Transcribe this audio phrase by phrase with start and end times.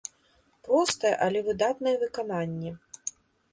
[0.67, 2.75] Простае, але выдатнае выкананне.